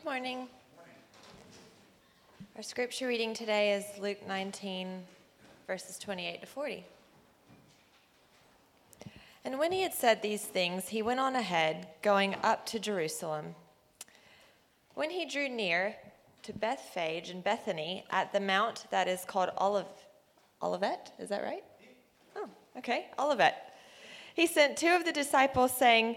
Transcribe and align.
Good 0.00 0.06
morning. 0.06 0.48
Our 2.56 2.62
scripture 2.62 3.06
reading 3.06 3.34
today 3.34 3.74
is 3.74 3.84
Luke 4.00 4.26
19, 4.26 5.02
verses 5.66 5.98
28 5.98 6.40
to 6.40 6.46
40. 6.46 6.84
And 9.44 9.58
when 9.58 9.72
he 9.72 9.82
had 9.82 9.92
said 9.92 10.22
these 10.22 10.42
things, 10.42 10.88
he 10.88 11.02
went 11.02 11.20
on 11.20 11.36
ahead, 11.36 11.88
going 12.00 12.34
up 12.42 12.64
to 12.66 12.78
Jerusalem. 12.78 13.54
When 14.94 15.10
he 15.10 15.26
drew 15.26 15.50
near 15.50 15.96
to 16.44 16.54
Bethphage 16.54 17.28
and 17.28 17.44
Bethany 17.44 18.04
at 18.08 18.32
the 18.32 18.40
mount 18.40 18.86
that 18.90 19.06
is 19.06 19.26
called 19.26 19.50
Olive, 19.58 19.84
Olivet, 20.62 21.12
is 21.18 21.28
that 21.28 21.42
right? 21.42 21.64
Oh, 22.36 22.48
okay, 22.78 23.08
Olivet. 23.18 23.54
He 24.34 24.46
sent 24.46 24.78
two 24.78 24.94
of 24.94 25.04
the 25.04 25.12
disciples, 25.12 25.76
saying, 25.76 26.16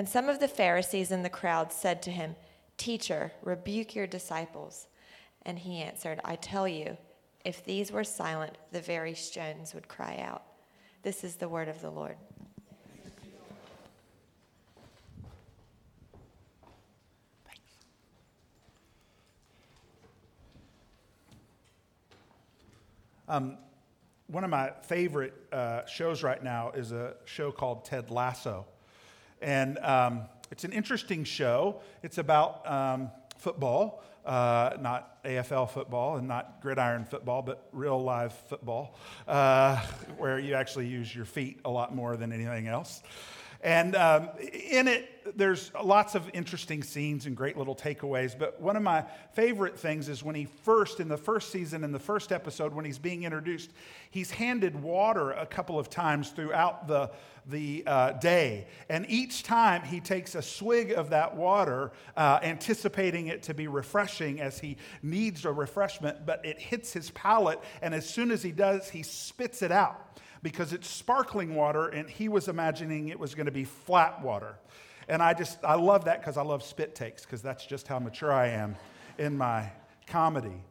And 0.00 0.08
some 0.08 0.30
of 0.30 0.40
the 0.40 0.48
Pharisees 0.48 1.10
in 1.10 1.22
the 1.22 1.28
crowd 1.28 1.74
said 1.74 2.00
to 2.04 2.10
him, 2.10 2.34
Teacher, 2.78 3.32
rebuke 3.42 3.94
your 3.94 4.06
disciples. 4.06 4.86
And 5.42 5.58
he 5.58 5.82
answered, 5.82 6.22
I 6.24 6.36
tell 6.36 6.66
you, 6.66 6.96
if 7.44 7.62
these 7.66 7.92
were 7.92 8.02
silent, 8.02 8.56
the 8.72 8.80
very 8.80 9.12
stones 9.12 9.74
would 9.74 9.88
cry 9.88 10.16
out. 10.26 10.42
This 11.02 11.22
is 11.22 11.36
the 11.36 11.50
word 11.50 11.68
of 11.68 11.82
the 11.82 11.90
Lord. 11.90 12.16
Um, 23.28 23.58
one 24.28 24.44
of 24.44 24.50
my 24.50 24.72
favorite 24.80 25.34
uh, 25.52 25.84
shows 25.84 26.22
right 26.22 26.42
now 26.42 26.70
is 26.70 26.90
a 26.90 27.16
show 27.26 27.52
called 27.52 27.84
Ted 27.84 28.10
Lasso. 28.10 28.64
And 29.40 29.78
um, 29.78 30.22
it's 30.50 30.64
an 30.64 30.72
interesting 30.72 31.24
show. 31.24 31.80
It's 32.02 32.18
about 32.18 32.68
um, 32.70 33.10
football, 33.36 34.02
uh, 34.24 34.76
not 34.80 35.22
AFL 35.24 35.70
football 35.70 36.16
and 36.16 36.28
not 36.28 36.60
gridiron 36.60 37.04
football, 37.04 37.42
but 37.42 37.68
real 37.72 38.02
live 38.02 38.32
football, 38.32 38.96
uh, 39.26 39.76
where 40.18 40.38
you 40.38 40.54
actually 40.54 40.86
use 40.86 41.14
your 41.14 41.24
feet 41.24 41.60
a 41.64 41.70
lot 41.70 41.94
more 41.94 42.16
than 42.16 42.32
anything 42.32 42.68
else. 42.68 43.02
And 43.62 43.94
um, 43.94 44.30
in 44.40 44.88
it, 44.88 45.36
there's 45.36 45.70
lots 45.84 46.14
of 46.14 46.28
interesting 46.32 46.82
scenes 46.82 47.26
and 47.26 47.36
great 47.36 47.58
little 47.58 47.76
takeaways. 47.76 48.36
But 48.36 48.58
one 48.60 48.74
of 48.74 48.82
my 48.82 49.04
favorite 49.32 49.78
things 49.78 50.08
is 50.08 50.22
when 50.22 50.34
he 50.34 50.46
first, 50.46 50.98
in 50.98 51.08
the 51.08 51.18
first 51.18 51.50
season, 51.52 51.84
in 51.84 51.92
the 51.92 51.98
first 51.98 52.32
episode, 52.32 52.72
when 52.72 52.86
he's 52.86 52.98
being 52.98 53.24
introduced, 53.24 53.70
he's 54.10 54.30
handed 54.30 54.82
water 54.82 55.32
a 55.32 55.44
couple 55.44 55.78
of 55.78 55.90
times 55.90 56.30
throughout 56.30 56.88
the, 56.88 57.10
the 57.46 57.82
uh, 57.86 58.12
day. 58.12 58.66
And 58.88 59.04
each 59.10 59.42
time 59.42 59.82
he 59.82 60.00
takes 60.00 60.34
a 60.34 60.42
swig 60.42 60.92
of 60.92 61.10
that 61.10 61.36
water, 61.36 61.92
uh, 62.16 62.38
anticipating 62.42 63.26
it 63.26 63.42
to 63.44 63.54
be 63.54 63.68
refreshing 63.68 64.40
as 64.40 64.58
he 64.58 64.78
needs 65.02 65.44
a 65.44 65.52
refreshment, 65.52 66.24
but 66.24 66.44
it 66.46 66.58
hits 66.58 66.94
his 66.94 67.10
palate. 67.10 67.60
And 67.82 67.94
as 67.94 68.08
soon 68.08 68.30
as 68.30 68.42
he 68.42 68.52
does, 68.52 68.88
he 68.88 69.02
spits 69.02 69.60
it 69.60 69.70
out 69.70 70.06
because 70.42 70.72
it's 70.72 70.88
sparkling 70.88 71.54
water 71.54 71.88
and 71.88 72.08
he 72.08 72.28
was 72.28 72.48
imagining 72.48 73.08
it 73.08 73.18
was 73.18 73.34
going 73.34 73.46
to 73.46 73.52
be 73.52 73.64
flat 73.64 74.22
water. 74.22 74.56
And 75.08 75.22
I 75.22 75.34
just, 75.34 75.58
I 75.64 75.74
love 75.74 76.04
that 76.04 76.20
because 76.20 76.36
I 76.36 76.42
love 76.42 76.62
spit 76.62 76.94
takes 76.94 77.24
because 77.24 77.42
that's 77.42 77.66
just 77.66 77.88
how 77.88 77.98
mature 77.98 78.32
I 78.32 78.48
am 78.48 78.76
in 79.18 79.36
my 79.36 79.70
comedy. 80.06 80.62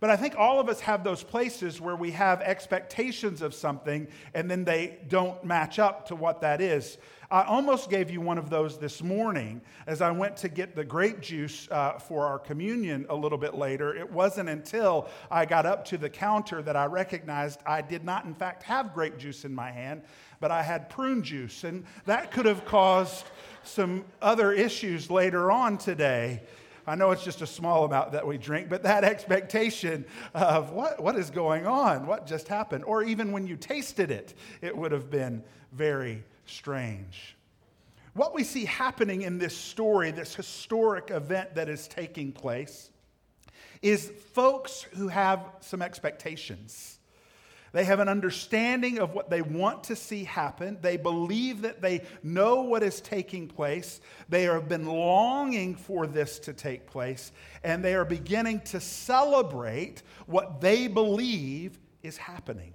But 0.00 0.10
I 0.10 0.16
think 0.16 0.36
all 0.36 0.60
of 0.60 0.68
us 0.68 0.80
have 0.80 1.04
those 1.04 1.22
places 1.22 1.80
where 1.80 1.96
we 1.96 2.10
have 2.12 2.40
expectations 2.42 3.42
of 3.42 3.54
something 3.54 4.08
and 4.34 4.50
then 4.50 4.64
they 4.64 4.98
don't 5.08 5.42
match 5.44 5.78
up 5.78 6.06
to 6.08 6.16
what 6.16 6.42
that 6.42 6.60
is. 6.60 6.98
I 7.30 7.42
almost 7.42 7.90
gave 7.90 8.08
you 8.10 8.20
one 8.20 8.38
of 8.38 8.50
those 8.50 8.78
this 8.78 9.02
morning 9.02 9.60
as 9.88 10.00
I 10.00 10.12
went 10.12 10.36
to 10.38 10.48
get 10.48 10.76
the 10.76 10.84
grape 10.84 11.20
juice 11.20 11.68
uh, 11.70 11.98
for 11.98 12.24
our 12.24 12.38
communion 12.38 13.06
a 13.08 13.16
little 13.16 13.38
bit 13.38 13.54
later. 13.54 13.96
It 13.96 14.10
wasn't 14.12 14.48
until 14.48 15.08
I 15.28 15.44
got 15.44 15.66
up 15.66 15.84
to 15.86 15.98
the 15.98 16.08
counter 16.08 16.62
that 16.62 16.76
I 16.76 16.84
recognized 16.86 17.60
I 17.66 17.82
did 17.82 18.04
not, 18.04 18.26
in 18.26 18.34
fact, 18.34 18.62
have 18.64 18.94
grape 18.94 19.18
juice 19.18 19.44
in 19.44 19.52
my 19.52 19.72
hand, 19.72 20.02
but 20.38 20.52
I 20.52 20.62
had 20.62 20.88
prune 20.88 21.22
juice. 21.22 21.64
And 21.64 21.84
that 22.04 22.30
could 22.30 22.46
have 22.46 22.64
caused 22.64 23.26
some 23.64 24.04
other 24.22 24.52
issues 24.52 25.10
later 25.10 25.50
on 25.50 25.78
today. 25.78 26.42
I 26.86 26.94
know 26.94 27.10
it's 27.10 27.24
just 27.24 27.42
a 27.42 27.46
small 27.46 27.84
amount 27.84 28.12
that 28.12 28.26
we 28.26 28.38
drink, 28.38 28.68
but 28.68 28.82
that 28.84 29.04
expectation 29.04 30.04
of 30.34 30.70
what, 30.70 31.02
what 31.02 31.16
is 31.16 31.30
going 31.30 31.66
on, 31.66 32.06
what 32.06 32.26
just 32.26 32.48
happened, 32.48 32.84
or 32.84 33.02
even 33.02 33.32
when 33.32 33.46
you 33.46 33.56
tasted 33.56 34.10
it, 34.10 34.34
it 34.62 34.76
would 34.76 34.92
have 34.92 35.10
been 35.10 35.42
very 35.72 36.22
strange. 36.44 37.36
What 38.14 38.34
we 38.34 38.44
see 38.44 38.64
happening 38.64 39.22
in 39.22 39.38
this 39.38 39.56
story, 39.56 40.10
this 40.10 40.34
historic 40.34 41.10
event 41.10 41.54
that 41.56 41.68
is 41.68 41.86
taking 41.86 42.32
place, 42.32 42.90
is 43.82 44.10
folks 44.32 44.82
who 44.96 45.08
have 45.08 45.40
some 45.60 45.82
expectations. 45.82 46.95
They 47.72 47.84
have 47.84 48.00
an 48.00 48.08
understanding 48.08 48.98
of 48.98 49.14
what 49.14 49.30
they 49.30 49.42
want 49.42 49.84
to 49.84 49.96
see 49.96 50.24
happen. 50.24 50.78
They 50.80 50.96
believe 50.96 51.62
that 51.62 51.82
they 51.82 52.04
know 52.22 52.62
what 52.62 52.82
is 52.82 53.00
taking 53.00 53.48
place. 53.48 54.00
They 54.28 54.44
have 54.44 54.68
been 54.68 54.86
longing 54.86 55.74
for 55.74 56.06
this 56.06 56.38
to 56.40 56.52
take 56.52 56.86
place, 56.86 57.32
and 57.62 57.84
they 57.84 57.94
are 57.94 58.04
beginning 58.04 58.60
to 58.66 58.80
celebrate 58.80 60.02
what 60.26 60.60
they 60.60 60.86
believe 60.88 61.78
is 62.02 62.16
happening. 62.16 62.74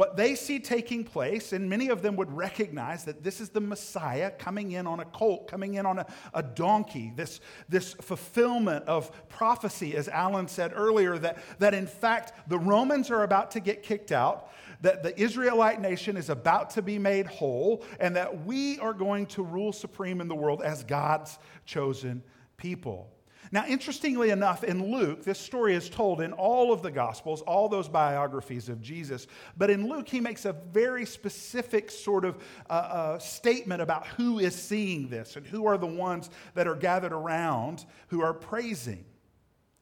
What 0.00 0.16
they 0.16 0.34
see 0.34 0.60
taking 0.60 1.04
place, 1.04 1.52
and 1.52 1.68
many 1.68 1.90
of 1.90 2.00
them 2.00 2.16
would 2.16 2.32
recognize 2.32 3.04
that 3.04 3.22
this 3.22 3.38
is 3.38 3.50
the 3.50 3.60
Messiah 3.60 4.30
coming 4.30 4.72
in 4.72 4.86
on 4.86 5.00
a 5.00 5.04
colt, 5.04 5.46
coming 5.46 5.74
in 5.74 5.84
on 5.84 5.98
a, 5.98 6.06
a, 6.32 6.42
donkey, 6.42 7.12
this, 7.16 7.42
this 7.68 7.92
fulfillment 7.92 8.86
of 8.86 9.12
prophecy, 9.28 9.94
as 9.94 10.08
Alan 10.08 10.48
said 10.48 10.72
earlier, 10.74 11.18
that, 11.18 11.36
that 11.58 11.74
in 11.74 11.86
fact 11.86 12.48
the 12.48 12.58
Romans 12.58 13.10
are 13.10 13.24
about 13.24 13.50
to 13.50 13.60
get 13.60 13.82
kicked 13.82 14.10
out, 14.10 14.50
that 14.80 15.02
the 15.02 15.20
Israelite 15.20 15.82
nation 15.82 16.16
is 16.16 16.30
about 16.30 16.70
to 16.70 16.80
be 16.80 16.98
made 16.98 17.26
whole, 17.26 17.84
and 18.00 18.16
that 18.16 18.46
we 18.46 18.78
are 18.78 18.94
going 18.94 19.26
to 19.26 19.42
rule 19.42 19.70
supreme 19.70 20.22
in 20.22 20.28
the 20.28 20.34
world 20.34 20.62
as 20.62 20.82
God's 20.82 21.38
chosen 21.66 22.22
people. 22.56 23.12
Now, 23.52 23.66
interestingly 23.66 24.30
enough, 24.30 24.62
in 24.62 24.92
Luke, 24.92 25.24
this 25.24 25.38
story 25.38 25.74
is 25.74 25.90
told 25.90 26.20
in 26.20 26.32
all 26.32 26.72
of 26.72 26.82
the 26.82 26.90
Gospels, 26.90 27.40
all 27.42 27.68
those 27.68 27.88
biographies 27.88 28.68
of 28.68 28.80
Jesus. 28.80 29.26
But 29.56 29.70
in 29.70 29.88
Luke, 29.88 30.08
he 30.08 30.20
makes 30.20 30.44
a 30.44 30.52
very 30.52 31.04
specific 31.04 31.90
sort 31.90 32.24
of 32.24 32.38
uh, 32.68 32.72
uh, 32.72 33.18
statement 33.18 33.82
about 33.82 34.06
who 34.06 34.38
is 34.38 34.54
seeing 34.54 35.08
this 35.08 35.34
and 35.34 35.44
who 35.44 35.66
are 35.66 35.78
the 35.78 35.86
ones 35.86 36.30
that 36.54 36.68
are 36.68 36.76
gathered 36.76 37.12
around 37.12 37.84
who 38.08 38.22
are 38.22 38.34
praising. 38.34 39.04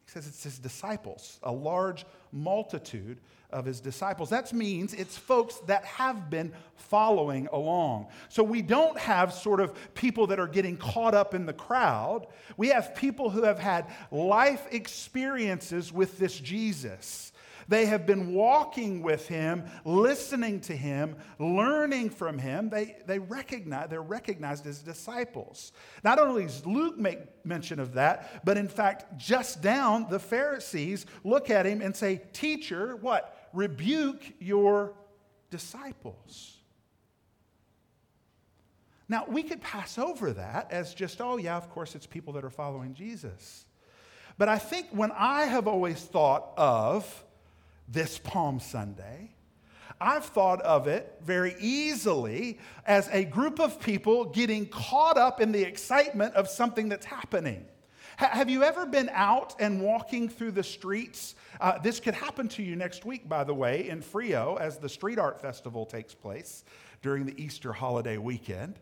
He 0.08 0.12
says 0.12 0.26
it's 0.26 0.42
his 0.42 0.58
disciples, 0.58 1.38
a 1.42 1.52
large 1.52 2.06
multitude 2.32 3.18
of 3.50 3.66
his 3.66 3.78
disciples. 3.78 4.30
That 4.30 4.50
means 4.54 4.94
it's 4.94 5.18
folks 5.18 5.56
that 5.66 5.84
have 5.84 6.30
been 6.30 6.50
following 6.76 7.46
along. 7.52 8.06
So 8.30 8.42
we 8.42 8.62
don't 8.62 8.98
have 8.98 9.34
sort 9.34 9.60
of 9.60 9.74
people 9.92 10.28
that 10.28 10.40
are 10.40 10.48
getting 10.48 10.78
caught 10.78 11.14
up 11.14 11.34
in 11.34 11.44
the 11.44 11.52
crowd. 11.52 12.26
We 12.56 12.68
have 12.68 12.94
people 12.94 13.28
who 13.28 13.42
have 13.42 13.58
had 13.58 13.84
life 14.10 14.66
experiences 14.70 15.92
with 15.92 16.18
this 16.18 16.40
Jesus 16.40 17.30
They 17.68 17.84
have 17.86 18.06
been 18.06 18.32
walking 18.32 19.02
with 19.02 19.28
him, 19.28 19.64
listening 19.84 20.60
to 20.62 20.76
him, 20.76 21.16
learning 21.38 22.10
from 22.10 22.38
him. 22.38 22.70
They, 22.70 22.96
they 23.06 23.18
recognize, 23.18 23.90
they're 23.90 24.00
recognized 24.00 24.66
as 24.66 24.78
disciples. 24.80 25.72
Not 26.02 26.18
only 26.18 26.44
does 26.44 26.64
Luke 26.64 26.98
make 26.98 27.18
mention 27.44 27.78
of 27.78 27.92
that, 27.94 28.42
but 28.44 28.56
in 28.56 28.68
fact, 28.68 29.18
just 29.18 29.60
down, 29.60 30.06
the 30.08 30.18
Pharisees 30.18 31.04
look 31.24 31.50
at 31.50 31.66
him 31.66 31.82
and 31.82 31.94
say, 31.94 32.22
Teacher, 32.32 32.96
what? 32.96 33.48
Rebuke 33.52 34.22
your 34.40 34.94
disciples. 35.50 36.54
Now, 39.10 39.24
we 39.28 39.42
could 39.42 39.60
pass 39.60 39.98
over 39.98 40.32
that 40.32 40.70
as 40.70 40.94
just, 40.94 41.20
oh, 41.20 41.36
yeah, 41.36 41.56
of 41.56 41.70
course, 41.70 41.94
it's 41.94 42.06
people 42.06 42.34
that 42.34 42.44
are 42.44 42.50
following 42.50 42.94
Jesus. 42.94 43.66
But 44.36 44.48
I 44.48 44.58
think 44.58 44.86
when 44.90 45.10
I 45.12 45.44
have 45.44 45.66
always 45.66 46.00
thought 46.00 46.52
of 46.56 47.24
this 47.88 48.18
Palm 48.18 48.60
Sunday, 48.60 49.30
I've 50.00 50.26
thought 50.26 50.60
of 50.62 50.86
it 50.86 51.16
very 51.22 51.56
easily 51.58 52.58
as 52.86 53.08
a 53.12 53.24
group 53.24 53.58
of 53.58 53.80
people 53.80 54.26
getting 54.26 54.66
caught 54.66 55.18
up 55.18 55.40
in 55.40 55.50
the 55.50 55.62
excitement 55.62 56.34
of 56.34 56.48
something 56.48 56.88
that's 56.88 57.06
happening. 57.06 57.66
have 58.16 58.48
you 58.48 58.62
ever 58.62 58.86
been 58.86 59.10
out 59.12 59.56
and 59.58 59.80
walking 59.80 60.28
through 60.28 60.52
the 60.52 60.62
streets? 60.62 61.34
Uh, 61.60 61.78
this 61.78 61.98
could 61.98 62.14
happen 62.14 62.48
to 62.48 62.62
you 62.62 62.76
next 62.76 63.04
week, 63.04 63.28
by 63.28 63.42
the 63.42 63.54
way, 63.54 63.88
in 63.88 64.02
Freo 64.02 64.60
as 64.60 64.78
the 64.78 64.88
Street 64.88 65.18
Art 65.18 65.40
Festival 65.40 65.84
takes 65.84 66.14
place 66.14 66.64
during 67.02 67.26
the 67.26 67.42
Easter 67.42 67.72
holiday 67.72 68.18
weekend 68.18 68.78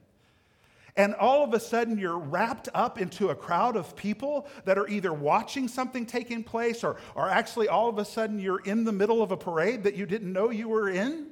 and 0.97 1.15
all 1.15 1.45
of 1.45 1.53
a 1.53 1.61
sudden 1.61 1.99
you're 1.99 2.19
wrapped 2.19 2.69
up 2.75 3.01
into 3.01 3.29
a 3.29 3.35
crowd 3.35 3.77
of 3.77 3.95
people 3.97 4.47
that 4.65 4.79
are 4.79 4.89
either 4.89 5.13
watching 5.13 5.69
something 5.69 6.07
taking 6.07 6.43
place 6.43 6.83
or, 6.83 6.97
or 7.15 7.29
actually 7.29 7.69
all 7.69 7.89
of 7.89 7.99
a 7.99 8.05
sudden 8.05 8.39
you're 8.39 8.61
in 8.61 8.85
the 8.85 8.93
middle 8.93 9.23
of 9.23 9.31
a 9.31 9.37
parade 9.37 9.85
that 9.85 9.95
you 9.95 10.07
didn't 10.07 10.33
know 10.33 10.51
you 10.51 10.69
were 10.69 10.89
in. 10.89 11.29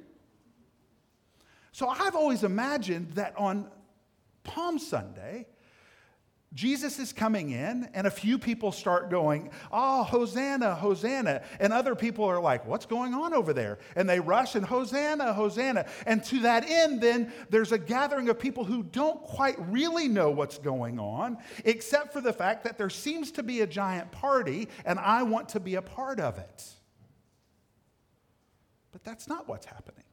So 1.71 1.89
I've 1.89 2.15
always 2.15 2.43
imagined 2.43 3.13
that 3.13 3.33
on 3.37 3.69
Palm 4.43 4.77
Sunday, 4.77 5.47
Jesus 6.53 6.99
is 6.99 7.11
coming 7.11 7.51
in, 7.51 7.89
and 7.93 8.07
a 8.07 8.11
few 8.11 8.39
people 8.39 8.71
start 8.71 9.09
going, 9.09 9.49
Oh, 9.71 10.03
Hosanna, 10.03 10.73
Hosanna. 10.73 11.41
And 11.59 11.73
other 11.73 11.95
people 11.95 12.23
are 12.23 12.39
like, 12.39 12.65
What's 12.65 12.85
going 12.85 13.13
on 13.13 13.33
over 13.33 13.51
there? 13.51 13.77
And 13.97 14.09
they 14.09 14.21
rush 14.21 14.55
and 14.55 14.65
Hosanna, 14.65 15.33
Hosanna. 15.33 15.85
And 16.05 16.23
to 16.25 16.39
that 16.41 16.63
end, 16.69 17.01
then 17.01 17.33
there's 17.49 17.73
a 17.73 17.77
gathering 17.77 18.29
of 18.29 18.39
people 18.39 18.63
who 18.63 18.83
don't 18.83 19.21
quite 19.21 19.57
really 19.69 20.07
know 20.07 20.31
what's 20.31 20.57
going 20.57 20.97
on, 20.97 21.37
except 21.65 22.13
for 22.13 22.21
the 22.21 22.33
fact 22.33 22.63
that 22.63 22.77
there 22.77 22.89
seems 22.89 23.31
to 23.33 23.43
be 23.43 23.59
a 23.59 23.67
giant 23.67 24.11
party, 24.13 24.69
and 24.85 24.97
I 24.97 25.23
want 25.23 25.49
to 25.49 25.59
be 25.59 25.75
a 25.75 25.81
part 25.81 26.21
of 26.21 26.37
it. 26.37 26.63
But 28.93 29.03
that's 29.03 29.27
not 29.27 29.49
what's 29.49 29.65
happening. 29.65 30.05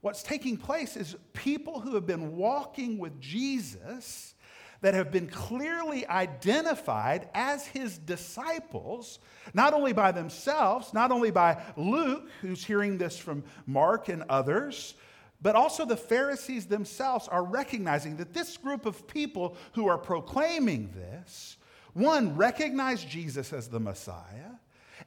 What's 0.00 0.24
taking 0.24 0.56
place 0.56 0.96
is 0.96 1.14
people 1.32 1.78
who 1.78 1.94
have 1.94 2.06
been 2.06 2.36
walking 2.36 2.98
with 2.98 3.20
Jesus 3.20 4.34
that 4.82 4.94
have 4.94 5.10
been 5.10 5.28
clearly 5.28 6.06
identified 6.08 7.28
as 7.34 7.66
his 7.66 7.96
disciples, 7.96 9.20
not 9.54 9.72
only 9.72 9.92
by 9.92 10.12
themselves, 10.12 10.92
not 10.92 11.10
only 11.10 11.30
by 11.30 11.62
Luke, 11.76 12.28
who's 12.42 12.64
hearing 12.64 12.98
this 12.98 13.16
from 13.16 13.44
Mark 13.64 14.08
and 14.08 14.24
others, 14.28 14.94
but 15.40 15.56
also 15.56 15.84
the 15.84 15.96
Pharisees 15.96 16.66
themselves 16.66 17.28
are 17.28 17.44
recognizing 17.44 18.16
that 18.16 18.34
this 18.34 18.56
group 18.56 18.84
of 18.84 19.06
people 19.06 19.56
who 19.72 19.88
are 19.88 19.98
proclaiming 19.98 20.92
this, 20.94 21.56
one, 21.94 22.36
recognize 22.36 23.04
Jesus 23.04 23.52
as 23.52 23.68
the 23.68 23.80
Messiah, 23.80 24.50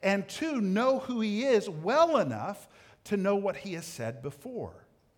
and 0.01 0.27
two, 0.27 0.61
know 0.61 0.99
who 0.99 1.21
he 1.21 1.43
is 1.43 1.69
well 1.69 2.17
enough 2.17 2.67
to 3.05 3.17
know 3.17 3.35
what 3.35 3.57
he 3.57 3.73
has 3.73 3.85
said 3.85 4.21
before 4.21 4.73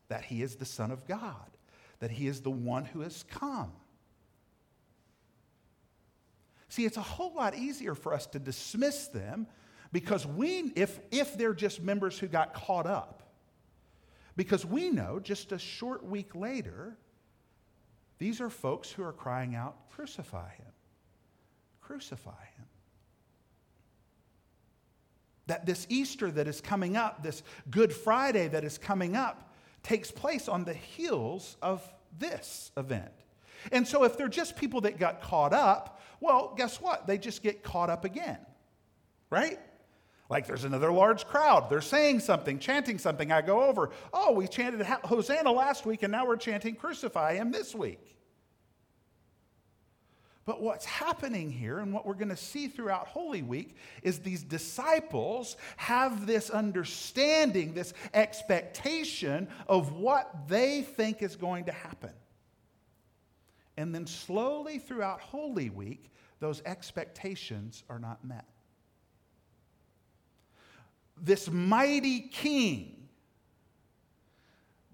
that 0.10 0.24
he 0.24 0.42
is 0.42 0.56
the 0.56 0.66
Son 0.66 0.90
of 0.90 1.06
God, 1.06 1.58
that 2.00 2.12
he 2.12 2.28
is 2.28 2.42
the 2.42 2.52
one 2.52 2.86
who 2.86 3.02
has 3.02 3.24
come. 3.24 3.74
See, 6.70 6.86
it's 6.86 6.98
a 6.98 7.02
whole 7.02 7.34
lot 7.34 7.56
easier 7.56 7.96
for 7.96 8.14
us 8.14 8.26
to 8.28 8.40
dismiss 8.40 9.08
them 9.08 9.48
because 9.92 10.26
we, 10.26 10.72
if, 10.76 11.00
if 11.12 11.38
they're 11.38 11.54
just 11.54 11.82
members 11.82 12.20
who 12.20 12.28
got 12.28 12.54
caught 12.54 12.86
up, 12.86 13.24
because 14.36 14.66
we 14.66 14.90
know 14.90 15.20
just 15.20 15.52
a 15.52 15.60
short 15.60 16.06
week 16.06 16.36
later, 16.36 16.98
these 18.20 18.42
are 18.42 18.50
folks 18.50 18.92
who 18.92 19.04
are 19.04 19.14
crying 19.14 19.56
out, 19.56 19.76
Crucify 19.92 20.50
him! 20.50 20.66
Crucify 21.82 22.32
him! 22.32 22.66
That 25.48 25.66
this 25.66 25.88
Easter 25.90 26.30
that 26.32 26.48
is 26.48 26.60
coming 26.60 26.98
up, 26.98 27.24
this 27.24 27.42
Good 27.70 27.94
Friday 27.94 28.48
that 28.50 28.64
is 28.64 28.78
coming 28.78 29.16
up, 29.16 29.54
takes 29.84 30.12
place 30.12 30.50
on 30.50 30.66
the 30.66 30.74
heels 30.74 31.56
of 31.62 31.82
this 32.20 32.72
event. 32.76 33.12
And 33.72 33.88
so, 33.88 34.04
if 34.04 34.18
they're 34.18 34.28
just 34.28 34.56
people 34.56 34.82
that 34.82 35.00
got 35.00 35.22
caught 35.22 35.54
up, 35.54 36.02
well, 36.20 36.54
guess 36.58 36.82
what? 36.82 37.08
They 37.08 37.18
just 37.18 37.44
get 37.44 37.64
caught 37.64 37.90
up 37.90 38.06
again, 38.06 38.40
right? 39.30 39.60
Like 40.30 40.46
there's 40.48 40.66
another 40.66 40.92
large 40.92 41.26
crowd. 41.26 41.70
They're 41.70 41.82
saying 41.82 42.20
something, 42.20 42.60
chanting 42.60 42.98
something. 42.98 43.32
I 43.32 43.42
go 43.42 43.62
over, 43.64 43.92
oh, 44.14 44.34
we 44.34 44.48
chanted 44.48 44.86
Hosanna 44.86 45.52
last 45.52 45.86
week, 45.86 46.04
and 46.04 46.12
now 46.12 46.26
we're 46.26 46.38
chanting 46.38 46.76
Crucify 46.76 47.36
Him 47.36 47.52
this 47.52 47.74
week. 47.74 48.18
But 50.48 50.62
what's 50.62 50.86
happening 50.86 51.52
here, 51.52 51.80
and 51.80 51.92
what 51.92 52.06
we're 52.06 52.14
going 52.14 52.30
to 52.30 52.38
see 52.38 52.70
throughout 52.70 53.08
Holy 53.08 53.42
Week, 53.42 53.76
is 54.02 54.20
these 54.20 54.44
disciples 54.44 55.58
have 55.76 56.26
this 56.26 56.50
understanding, 56.50 57.74
this 57.74 57.94
expectation 58.14 59.50
of 59.68 59.92
what 59.92 60.48
they 60.48 60.84
think 60.84 61.22
is 61.22 61.36
going 61.36 61.66
to 61.66 61.74
happen. 61.74 62.14
And 63.78 63.94
then 63.94 64.08
slowly 64.08 64.80
throughout 64.80 65.22
Holy 65.22 65.70
Week, 65.70 66.12
those 66.40 66.62
expectations 66.66 67.84
are 67.90 68.00
not 68.00 68.26
met. 68.26 68.46
This 71.20 71.50
mighty 71.50 72.22
king, 72.22 73.10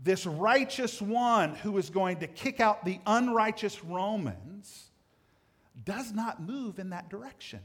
this 0.01 0.25
righteous 0.25 1.01
one 1.01 1.55
who 1.55 1.77
is 1.77 1.89
going 1.89 2.17
to 2.19 2.27
kick 2.27 2.59
out 2.59 2.85
the 2.85 2.99
unrighteous 3.05 3.83
Romans, 3.83 4.91
does 5.85 6.11
not 6.11 6.41
move 6.41 6.79
in 6.79 6.91
that 6.91 7.09
direction. 7.09 7.59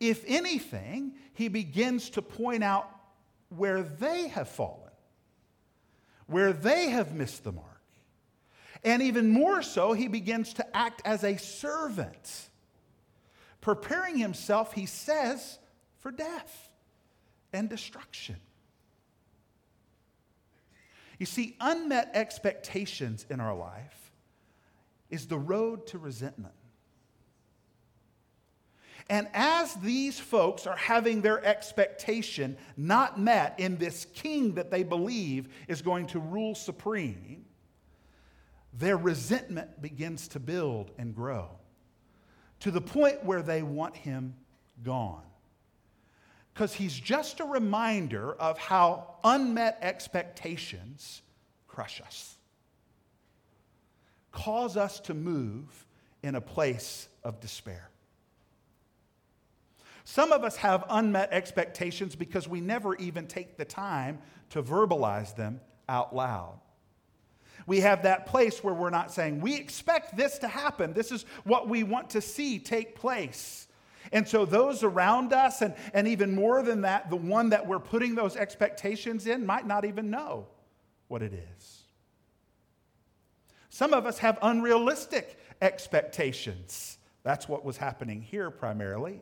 If 0.00 0.24
anything, 0.26 1.14
he 1.34 1.48
begins 1.48 2.10
to 2.10 2.22
point 2.22 2.64
out 2.64 2.88
where 3.48 3.82
they 3.82 4.28
have 4.28 4.48
fallen, 4.48 4.90
where 6.26 6.52
they 6.52 6.90
have 6.90 7.14
missed 7.14 7.44
the 7.44 7.52
mark. 7.52 7.73
And 8.84 9.02
even 9.02 9.30
more 9.30 9.62
so, 9.62 9.94
he 9.94 10.08
begins 10.08 10.52
to 10.54 10.76
act 10.76 11.00
as 11.04 11.24
a 11.24 11.38
servant, 11.38 12.50
preparing 13.60 14.18
himself, 14.18 14.74
he 14.74 14.84
says, 14.84 15.58
for 16.00 16.10
death 16.10 16.70
and 17.52 17.68
destruction. 17.70 18.36
You 21.18 21.26
see, 21.26 21.56
unmet 21.60 22.10
expectations 22.12 23.24
in 23.30 23.40
our 23.40 23.56
life 23.56 24.12
is 25.08 25.26
the 25.26 25.38
road 25.38 25.86
to 25.86 25.98
resentment. 25.98 26.54
And 29.08 29.28
as 29.32 29.74
these 29.76 30.18
folks 30.18 30.66
are 30.66 30.76
having 30.76 31.20
their 31.20 31.44
expectation 31.44 32.56
not 32.76 33.20
met 33.20 33.54
in 33.58 33.76
this 33.76 34.06
king 34.14 34.54
that 34.54 34.70
they 34.70 34.82
believe 34.82 35.48
is 35.68 35.82
going 35.82 36.06
to 36.08 36.18
rule 36.18 36.54
supreme, 36.54 37.44
their 38.76 38.96
resentment 38.96 39.80
begins 39.80 40.28
to 40.28 40.40
build 40.40 40.90
and 40.98 41.14
grow 41.14 41.48
to 42.60 42.70
the 42.70 42.80
point 42.80 43.24
where 43.24 43.42
they 43.42 43.62
want 43.62 43.96
him 43.96 44.34
gone. 44.82 45.22
Because 46.52 46.72
he's 46.74 46.94
just 46.94 47.40
a 47.40 47.44
reminder 47.44 48.32
of 48.34 48.58
how 48.58 49.16
unmet 49.24 49.78
expectations 49.82 51.22
crush 51.66 52.00
us, 52.00 52.36
cause 54.32 54.76
us 54.76 55.00
to 55.00 55.14
move 55.14 55.86
in 56.22 56.36
a 56.36 56.40
place 56.40 57.08
of 57.22 57.40
despair. 57.40 57.90
Some 60.04 60.32
of 60.32 60.44
us 60.44 60.56
have 60.56 60.84
unmet 60.88 61.32
expectations 61.32 62.14
because 62.14 62.46
we 62.46 62.60
never 62.60 62.94
even 62.96 63.26
take 63.26 63.56
the 63.56 63.64
time 63.64 64.18
to 64.50 64.62
verbalize 64.62 65.34
them 65.34 65.60
out 65.88 66.14
loud. 66.14 66.60
We 67.66 67.80
have 67.80 68.02
that 68.02 68.26
place 68.26 68.62
where 68.62 68.74
we're 68.74 68.90
not 68.90 69.12
saying, 69.12 69.40
we 69.40 69.54
expect 69.56 70.16
this 70.16 70.38
to 70.38 70.48
happen. 70.48 70.92
This 70.92 71.10
is 71.10 71.24
what 71.44 71.68
we 71.68 71.82
want 71.82 72.10
to 72.10 72.20
see 72.20 72.58
take 72.58 72.94
place. 72.94 73.68
And 74.12 74.28
so, 74.28 74.44
those 74.44 74.82
around 74.82 75.32
us, 75.32 75.62
and, 75.62 75.74
and 75.94 76.06
even 76.06 76.34
more 76.34 76.62
than 76.62 76.82
that, 76.82 77.08
the 77.08 77.16
one 77.16 77.50
that 77.50 77.66
we're 77.66 77.78
putting 77.78 78.14
those 78.14 78.36
expectations 78.36 79.26
in 79.26 79.46
might 79.46 79.66
not 79.66 79.84
even 79.84 80.10
know 80.10 80.46
what 81.08 81.22
it 81.22 81.32
is. 81.32 81.82
Some 83.70 83.92
of 83.92 84.06
us 84.06 84.18
have 84.18 84.38
unrealistic 84.42 85.38
expectations. 85.60 86.98
That's 87.24 87.48
what 87.48 87.64
was 87.64 87.76
happening 87.76 88.20
here 88.20 88.50
primarily. 88.50 89.20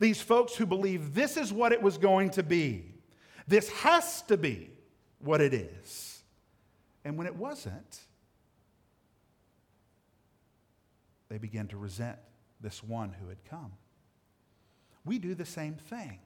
These 0.00 0.22
folks 0.22 0.54
who 0.54 0.64
believe 0.64 1.14
this 1.14 1.36
is 1.36 1.52
what 1.52 1.72
it 1.72 1.82
was 1.82 1.98
going 1.98 2.30
to 2.30 2.42
be. 2.42 2.94
This 3.46 3.68
has 3.70 4.22
to 4.22 4.36
be 4.36 4.70
what 5.18 5.40
it 5.40 5.52
is. 5.52 6.13
And 7.04 7.18
when 7.18 7.26
it 7.26 7.36
wasn't, 7.36 8.00
they 11.28 11.38
began 11.38 11.66
to 11.68 11.76
resent 11.76 12.18
this 12.60 12.82
one 12.82 13.14
who 13.20 13.28
had 13.28 13.44
come. 13.44 13.72
We 15.04 15.18
do 15.18 15.34
the 15.34 15.44
same 15.44 15.74
thing. 15.74 16.18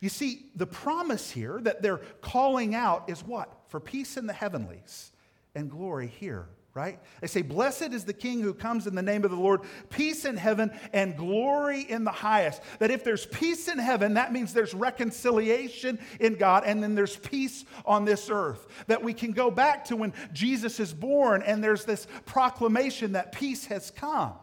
You 0.00 0.08
see, 0.08 0.46
the 0.56 0.66
promise 0.66 1.30
here 1.30 1.60
that 1.62 1.82
they're 1.82 2.00
calling 2.20 2.74
out 2.74 3.08
is 3.08 3.24
what? 3.24 3.52
For 3.68 3.80
peace 3.80 4.16
in 4.16 4.26
the 4.26 4.32
heavenlies 4.32 5.12
and 5.54 5.70
glory 5.70 6.08
here, 6.08 6.46
right? 6.78 7.00
They 7.20 7.26
say, 7.26 7.42
Blessed 7.42 7.92
is 7.92 8.04
the 8.04 8.12
King 8.12 8.40
who 8.40 8.54
comes 8.54 8.86
in 8.86 8.94
the 8.94 9.02
name 9.02 9.24
of 9.24 9.32
the 9.32 9.36
Lord, 9.36 9.62
peace 9.90 10.24
in 10.24 10.36
heaven 10.36 10.70
and 10.92 11.16
glory 11.16 11.80
in 11.80 12.04
the 12.04 12.12
highest. 12.12 12.62
That 12.78 12.92
if 12.92 13.02
there's 13.02 13.26
peace 13.26 13.66
in 13.66 13.78
heaven, 13.78 14.14
that 14.14 14.32
means 14.32 14.54
there's 14.54 14.74
reconciliation 14.74 15.98
in 16.20 16.36
God, 16.36 16.62
and 16.64 16.80
then 16.80 16.94
there's 16.94 17.16
peace 17.16 17.64
on 17.84 18.04
this 18.04 18.30
earth. 18.30 18.68
That 18.86 19.02
we 19.02 19.12
can 19.12 19.32
go 19.32 19.50
back 19.50 19.86
to 19.86 19.96
when 19.96 20.14
Jesus 20.32 20.78
is 20.78 20.94
born 20.94 21.42
and 21.42 21.64
there's 21.64 21.84
this 21.84 22.06
proclamation 22.26 23.14
that 23.14 23.32
peace 23.32 23.64
has 23.66 23.90
come. 23.90 24.34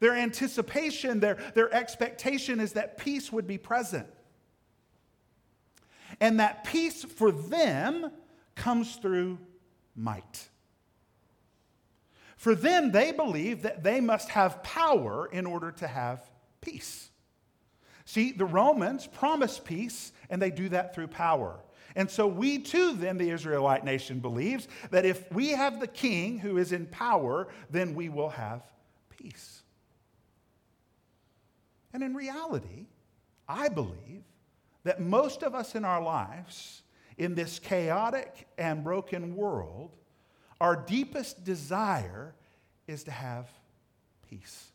Their 0.00 0.16
anticipation, 0.16 1.20
their, 1.20 1.38
their 1.54 1.72
expectation 1.72 2.58
is 2.58 2.72
that 2.72 2.98
peace 2.98 3.30
would 3.30 3.46
be 3.46 3.58
present. 3.58 4.08
And 6.20 6.40
that 6.40 6.64
peace 6.64 7.04
for 7.04 7.30
them 7.30 8.10
comes 8.56 8.96
through 8.96 9.38
might. 9.94 10.48
For 12.36 12.54
them, 12.54 12.92
they 12.92 13.12
believe 13.12 13.62
that 13.62 13.82
they 13.82 14.00
must 14.00 14.30
have 14.30 14.62
power 14.62 15.28
in 15.32 15.46
order 15.46 15.70
to 15.72 15.86
have 15.86 16.20
peace. 16.60 17.10
See, 18.04 18.32
the 18.32 18.44
Romans 18.44 19.06
promise 19.06 19.58
peace, 19.58 20.12
and 20.28 20.40
they 20.40 20.50
do 20.50 20.68
that 20.70 20.94
through 20.94 21.08
power. 21.08 21.60
And 21.96 22.10
so 22.10 22.26
we 22.26 22.58
too, 22.58 22.94
then, 22.94 23.18
the 23.18 23.30
Israelite 23.30 23.84
nation 23.84 24.18
believes 24.18 24.68
that 24.90 25.04
if 25.04 25.30
we 25.32 25.50
have 25.50 25.80
the 25.80 25.86
king 25.86 26.38
who 26.38 26.58
is 26.58 26.72
in 26.72 26.86
power, 26.86 27.48
then 27.70 27.94
we 27.94 28.08
will 28.08 28.30
have 28.30 28.62
peace. 29.10 29.62
And 31.92 32.02
in 32.02 32.14
reality, 32.14 32.86
I 33.48 33.68
believe 33.68 34.24
that 34.82 35.00
most 35.00 35.42
of 35.42 35.54
us 35.54 35.74
in 35.74 35.84
our 35.84 36.02
lives, 36.02 36.82
in 37.16 37.34
this 37.34 37.58
chaotic 37.58 38.48
and 38.58 38.82
broken 38.82 39.36
world, 39.36 39.92
our 40.64 40.76
deepest 40.76 41.44
desire 41.44 42.34
is 42.86 43.04
to 43.04 43.10
have 43.10 43.46
peace. 44.30 44.70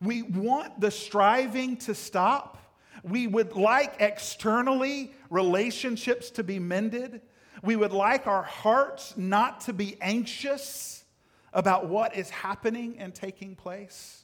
We 0.00 0.22
want 0.22 0.80
the 0.80 0.92
striving 0.92 1.76
to 1.78 1.94
stop. 1.96 2.56
We 3.02 3.26
would 3.26 3.56
like 3.56 3.96
externally 3.98 5.12
relationships 5.28 6.30
to 6.30 6.44
be 6.44 6.60
mended. 6.60 7.20
We 7.64 7.74
would 7.74 7.90
like 7.90 8.28
our 8.28 8.44
hearts 8.44 9.16
not 9.16 9.62
to 9.62 9.72
be 9.72 9.96
anxious 10.00 11.04
about 11.52 11.88
what 11.88 12.14
is 12.14 12.30
happening 12.30 13.00
and 13.00 13.12
taking 13.12 13.56
place 13.56 14.22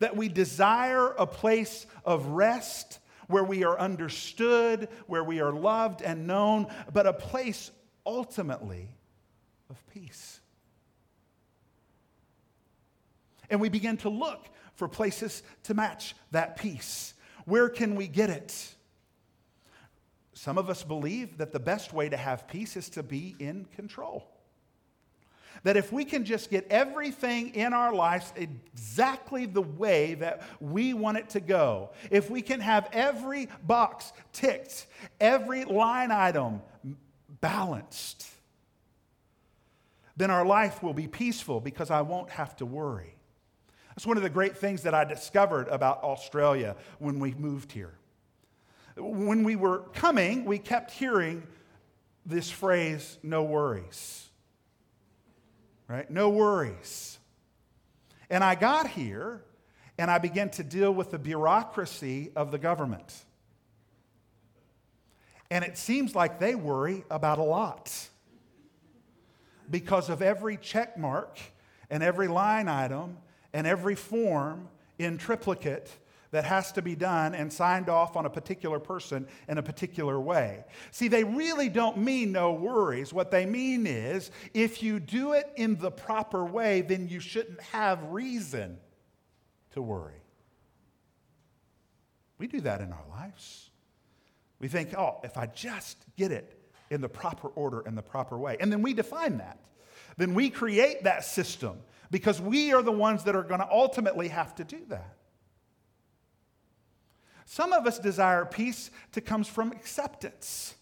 that 0.00 0.14
we 0.14 0.28
desire 0.28 1.12
a 1.12 1.26
place 1.26 1.86
of 2.04 2.26
rest 2.26 2.98
where 3.28 3.44
we 3.44 3.64
are 3.64 3.78
understood, 3.78 4.88
where 5.06 5.24
we 5.24 5.40
are 5.40 5.52
loved 5.52 6.02
and 6.02 6.26
known, 6.26 6.66
but 6.92 7.06
a 7.06 7.14
place 7.14 7.70
ultimately 8.04 8.88
of 9.68 9.76
peace. 9.92 10.40
And 13.48 13.60
we 13.60 13.68
begin 13.68 13.96
to 13.98 14.08
look 14.08 14.48
for 14.74 14.88
places 14.88 15.42
to 15.64 15.74
match 15.74 16.14
that 16.30 16.56
peace. 16.56 17.14
Where 17.44 17.68
can 17.68 17.96
we 17.96 18.06
get 18.06 18.30
it? 18.30 18.74
Some 20.32 20.56
of 20.56 20.70
us 20.70 20.82
believe 20.82 21.38
that 21.38 21.52
the 21.52 21.60
best 21.60 21.92
way 21.92 22.08
to 22.08 22.16
have 22.16 22.48
peace 22.48 22.76
is 22.76 22.88
to 22.90 23.02
be 23.02 23.34
in 23.38 23.66
control. 23.76 24.26
That 25.64 25.76
if 25.76 25.92
we 25.92 26.06
can 26.06 26.24
just 26.24 26.48
get 26.48 26.66
everything 26.70 27.54
in 27.54 27.74
our 27.74 27.92
lives 27.92 28.32
exactly 28.36 29.44
the 29.44 29.60
way 29.60 30.14
that 30.14 30.42
we 30.58 30.94
want 30.94 31.18
it 31.18 31.28
to 31.30 31.40
go, 31.40 31.90
if 32.10 32.30
we 32.30 32.40
can 32.40 32.60
have 32.60 32.88
every 32.92 33.48
box 33.66 34.14
ticked, 34.32 34.86
every 35.20 35.64
line 35.64 36.10
item 36.10 36.62
balanced, 37.40 38.26
then 40.16 40.30
our 40.30 40.44
life 40.44 40.82
will 40.82 40.94
be 40.94 41.06
peaceful 41.06 41.60
because 41.60 41.90
I 41.90 42.02
won't 42.02 42.30
have 42.30 42.56
to 42.56 42.66
worry. 42.66 43.14
That's 43.90 44.06
one 44.06 44.16
of 44.16 44.22
the 44.22 44.30
great 44.30 44.56
things 44.56 44.82
that 44.82 44.94
I 44.94 45.04
discovered 45.04 45.68
about 45.68 46.02
Australia 46.02 46.76
when 46.98 47.18
we 47.18 47.34
moved 47.34 47.72
here. 47.72 47.94
When 48.96 49.44
we 49.44 49.56
were 49.56 49.80
coming, 49.94 50.44
we 50.44 50.58
kept 50.58 50.90
hearing 50.90 51.46
this 52.26 52.50
phrase, 52.50 53.18
no 53.22 53.42
worries 53.42 54.30
right? 55.90 56.08
No 56.08 56.30
worries. 56.30 57.18
And 58.30 58.44
I 58.44 58.54
got 58.54 58.86
here 58.86 59.42
and 59.98 60.08
I 60.08 60.18
began 60.18 60.48
to 60.50 60.62
deal 60.62 60.94
with 60.94 61.10
the 61.10 61.18
bureaucracy 61.18 62.30
of 62.36 62.52
the 62.52 62.58
government. 62.58 63.12
And 65.50 65.64
it 65.64 65.76
seems 65.76 66.14
like 66.14 66.38
they 66.38 66.54
worry 66.54 67.04
about 67.10 67.38
a 67.38 67.42
lot 67.42 68.08
because 69.70 70.08
of 70.08 70.22
every 70.22 70.56
check 70.56 70.96
mark 70.96 71.38
and 71.90 72.02
every 72.02 72.28
line 72.28 72.68
item 72.68 73.18
and 73.52 73.66
every 73.66 73.94
form 73.94 74.68
in 74.98 75.18
triplicate 75.18 75.90
that 76.30 76.44
has 76.44 76.70
to 76.72 76.82
be 76.82 76.94
done 76.94 77.34
and 77.34 77.52
signed 77.52 77.88
off 77.88 78.16
on 78.16 78.24
a 78.26 78.30
particular 78.30 78.78
person 78.78 79.26
in 79.48 79.58
a 79.58 79.62
particular 79.62 80.20
way. 80.20 80.64
See, 80.92 81.08
they 81.08 81.24
really 81.24 81.68
don't 81.68 81.98
mean 81.98 82.30
no 82.30 82.52
worries. 82.52 83.12
What 83.12 83.32
they 83.32 83.46
mean 83.46 83.86
is 83.86 84.30
if 84.54 84.82
you 84.82 85.00
do 85.00 85.32
it 85.32 85.50
in 85.56 85.76
the 85.76 85.90
proper 85.90 86.44
way, 86.44 86.82
then 86.82 87.08
you 87.08 87.18
shouldn't 87.18 87.60
have 87.60 88.02
reason 88.04 88.78
to 89.72 89.82
worry. 89.82 90.22
We 92.38 92.46
do 92.46 92.60
that 92.60 92.80
in 92.80 92.92
our 92.92 93.04
lives. 93.10 93.69
We 94.60 94.68
think, 94.68 94.94
oh, 94.96 95.18
if 95.24 95.36
I 95.36 95.46
just 95.46 95.96
get 96.16 96.30
it 96.30 96.56
in 96.90 97.00
the 97.00 97.08
proper 97.08 97.48
order 97.48 97.80
and 97.80 97.96
the 97.96 98.02
proper 98.02 98.38
way. 98.38 98.56
And 98.60 98.70
then 98.70 98.82
we 98.82 98.94
define 98.94 99.38
that. 99.38 99.58
Then 100.16 100.34
we 100.34 100.50
create 100.50 101.04
that 101.04 101.24
system 101.24 101.78
because 102.10 102.40
we 102.40 102.72
are 102.72 102.82
the 102.82 102.92
ones 102.92 103.24
that 103.24 103.34
are 103.34 103.42
going 103.42 103.60
to 103.60 103.70
ultimately 103.70 104.28
have 104.28 104.54
to 104.56 104.64
do 104.64 104.78
that. 104.88 105.16
Some 107.46 107.72
of 107.72 107.86
us 107.86 107.98
desire 107.98 108.44
peace 108.44 108.90
that 109.12 109.22
comes 109.22 109.48
from 109.48 109.72
acceptance. 109.72 110.74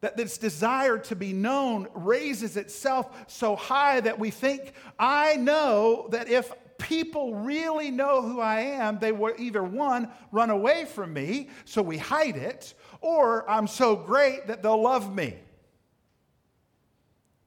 That 0.00 0.16
this 0.16 0.38
desire 0.38 0.96
to 0.98 1.16
be 1.16 1.32
known 1.32 1.86
raises 1.94 2.56
itself 2.56 3.30
so 3.30 3.54
high 3.54 4.00
that 4.00 4.18
we 4.18 4.30
think, 4.30 4.72
I 4.98 5.36
know 5.36 6.08
that 6.10 6.28
if 6.28 6.50
people 6.80 7.34
really 7.36 7.90
know 7.90 8.22
who 8.22 8.40
I 8.40 8.60
am, 8.60 8.98
they 8.98 9.12
will 9.12 9.34
either 9.38 9.62
one, 9.62 10.08
run 10.32 10.50
away 10.50 10.84
from 10.84 11.12
me, 11.12 11.50
so 11.64 11.82
we 11.82 11.98
hide 11.98 12.36
it, 12.36 12.74
or 13.00 13.48
I'm 13.48 13.68
so 13.68 13.94
great 13.94 14.48
that 14.48 14.62
they'll 14.62 14.82
love 14.82 15.14
me. 15.14 15.36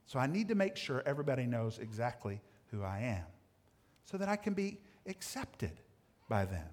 So 0.06 0.18
I 0.18 0.26
need 0.26 0.48
to 0.48 0.54
make 0.54 0.76
sure 0.76 1.02
everybody 1.04 1.44
knows 1.44 1.78
exactly 1.78 2.40
who 2.70 2.82
I 2.82 3.00
am 3.00 3.24
so 4.04 4.16
that 4.16 4.28
I 4.28 4.36
can 4.36 4.54
be 4.54 4.78
accepted 5.06 5.72
by 6.28 6.44
them. 6.44 6.68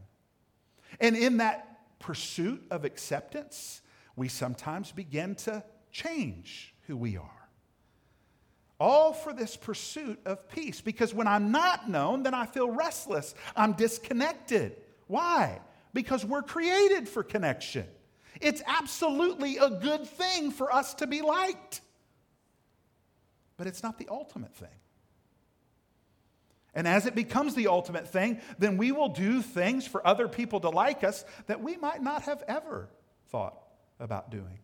And 1.00 1.16
in 1.16 1.38
that 1.38 2.00
pursuit 2.00 2.64
of 2.70 2.86
acceptance, 2.86 3.82
we 4.16 4.28
sometimes 4.28 4.92
begin 4.92 5.36
to 5.36 5.64
change 5.92 6.74
who 6.88 6.98
we 6.98 7.18
are. 7.18 7.41
All 8.82 9.14
for 9.14 9.32
this 9.32 9.56
pursuit 9.56 10.20
of 10.26 10.50
peace. 10.50 10.82
Because 10.82 11.14
when 11.14 11.28
I'm 11.28 11.52
not 11.52 11.88
known, 11.88 12.24
then 12.24 12.34
I 12.34 12.48
feel 12.48 12.72
restless. 12.72 13.36
I'm 13.56 13.74
disconnected. 13.74 14.76
Why? 15.06 15.62
Because 15.94 16.26
we're 16.26 16.42
created 16.42 17.08
for 17.08 17.22
connection. 17.22 17.86
It's 18.42 18.64
absolutely 18.66 19.58
a 19.58 19.70
good 19.70 20.08
thing 20.08 20.50
for 20.50 20.74
us 20.74 20.96
to 20.96 21.06
be 21.06 21.22
liked. 21.22 21.82
But 23.56 23.68
it's 23.68 23.84
not 23.84 24.00
the 24.00 24.08
ultimate 24.10 24.56
thing. 24.56 24.80
And 26.74 26.88
as 26.88 27.06
it 27.06 27.14
becomes 27.14 27.54
the 27.54 27.68
ultimate 27.68 28.08
thing, 28.08 28.42
then 28.58 28.78
we 28.78 28.92
will 28.92 29.10
do 29.10 29.44
things 29.44 29.86
for 29.86 30.06
other 30.08 30.28
people 30.28 30.60
to 30.62 30.70
like 30.70 31.04
us 31.04 31.24
that 31.46 31.62
we 31.62 31.78
might 31.78 32.02
not 32.02 32.24
have 32.24 32.44
ever 32.48 32.90
thought 33.28 33.62
about 34.00 34.32
doing. 34.32 34.58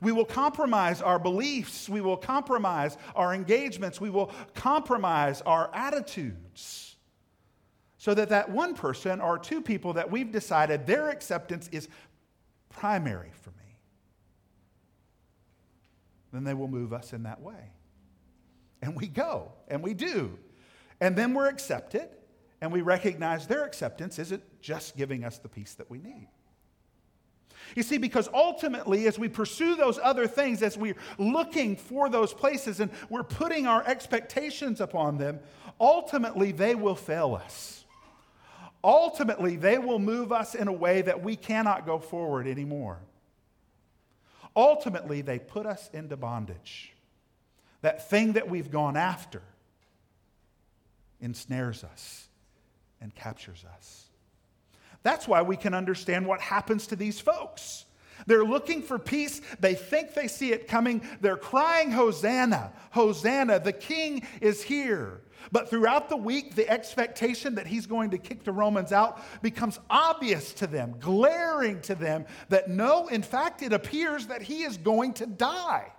We 0.00 0.12
will 0.12 0.24
compromise 0.24 1.02
our 1.02 1.18
beliefs. 1.18 1.88
We 1.88 2.00
will 2.00 2.16
compromise 2.16 2.96
our 3.14 3.34
engagements. 3.34 4.00
We 4.00 4.10
will 4.10 4.30
compromise 4.54 5.40
our 5.42 5.70
attitudes 5.74 6.96
so 7.96 8.14
that 8.14 8.28
that 8.28 8.50
one 8.50 8.74
person 8.74 9.20
or 9.20 9.38
two 9.38 9.60
people 9.60 9.94
that 9.94 10.10
we've 10.10 10.30
decided 10.30 10.86
their 10.86 11.08
acceptance 11.08 11.68
is 11.72 11.88
primary 12.68 13.30
for 13.42 13.50
me. 13.50 13.76
Then 16.32 16.44
they 16.44 16.54
will 16.54 16.68
move 16.68 16.92
us 16.92 17.12
in 17.12 17.24
that 17.24 17.40
way. 17.40 17.72
And 18.80 18.94
we 18.94 19.08
go 19.08 19.52
and 19.66 19.82
we 19.82 19.94
do 19.94 20.38
and 21.00 21.14
then 21.14 21.34
we're 21.34 21.48
accepted, 21.48 22.08
and 22.60 22.72
we 22.72 22.82
recognize 22.82 23.46
their 23.46 23.64
acceptance 23.64 24.18
isn't 24.18 24.42
just 24.60 24.96
giving 24.96 25.24
us 25.24 25.38
the 25.38 25.48
peace 25.48 25.74
that 25.74 25.88
we 25.90 25.98
need. 25.98 26.28
You 27.74 27.82
see, 27.82 27.98
because 27.98 28.28
ultimately, 28.32 29.06
as 29.06 29.18
we 29.18 29.28
pursue 29.28 29.76
those 29.76 29.98
other 30.02 30.26
things, 30.26 30.62
as 30.62 30.76
we're 30.76 30.96
looking 31.18 31.76
for 31.76 32.08
those 32.08 32.32
places 32.32 32.80
and 32.80 32.90
we're 33.08 33.22
putting 33.22 33.66
our 33.66 33.82
expectations 33.86 34.80
upon 34.80 35.18
them, 35.18 35.40
ultimately 35.80 36.52
they 36.52 36.74
will 36.74 36.94
fail 36.94 37.34
us. 37.34 37.84
Ultimately, 38.82 39.56
they 39.56 39.78
will 39.78 39.98
move 39.98 40.32
us 40.32 40.54
in 40.54 40.68
a 40.68 40.72
way 40.72 41.02
that 41.02 41.22
we 41.22 41.34
cannot 41.34 41.84
go 41.84 41.98
forward 41.98 42.46
anymore. 42.46 42.98
Ultimately, 44.54 45.20
they 45.20 45.38
put 45.38 45.66
us 45.66 45.90
into 45.92 46.16
bondage. 46.16 46.92
That 47.82 48.08
thing 48.08 48.32
that 48.32 48.48
we've 48.48 48.70
gone 48.70 48.96
after 48.96 49.42
ensnares 51.20 51.84
us 51.84 52.28
and 53.00 53.14
captures 53.14 53.64
us. 53.76 54.07
That's 55.02 55.28
why 55.28 55.42
we 55.42 55.56
can 55.56 55.74
understand 55.74 56.26
what 56.26 56.40
happens 56.40 56.86
to 56.88 56.96
these 56.96 57.20
folks. 57.20 57.84
They're 58.26 58.44
looking 58.44 58.82
for 58.82 58.98
peace. 58.98 59.40
They 59.60 59.74
think 59.74 60.14
they 60.14 60.28
see 60.28 60.52
it 60.52 60.68
coming. 60.68 61.06
They're 61.20 61.36
crying, 61.36 61.90
Hosanna, 61.90 62.72
Hosanna, 62.90 63.60
the 63.60 63.72
king 63.72 64.26
is 64.40 64.62
here. 64.62 65.20
But 65.52 65.70
throughout 65.70 66.08
the 66.08 66.16
week, 66.16 66.54
the 66.54 66.68
expectation 66.68 67.54
that 67.54 67.66
he's 67.66 67.86
going 67.86 68.10
to 68.10 68.18
kick 68.18 68.44
the 68.44 68.52
Romans 68.52 68.92
out 68.92 69.22
becomes 69.40 69.78
obvious 69.88 70.52
to 70.54 70.66
them, 70.66 70.96
glaring 70.98 71.80
to 71.82 71.94
them 71.94 72.26
that 72.48 72.68
no, 72.68 73.06
in 73.06 73.22
fact, 73.22 73.62
it 73.62 73.72
appears 73.72 74.26
that 74.26 74.42
he 74.42 74.64
is 74.64 74.76
going 74.76 75.14
to 75.14 75.26
die. 75.26 75.90